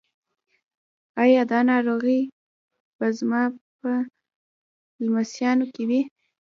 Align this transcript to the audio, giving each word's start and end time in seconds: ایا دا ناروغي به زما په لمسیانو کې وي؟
ایا 1.23 1.41
دا 1.51 1.59
ناروغي 1.69 2.21
به 2.97 3.07
زما 3.19 3.41
په 3.79 3.91
لمسیانو 5.03 5.65
کې 5.73 5.83
وي؟ 5.89 6.01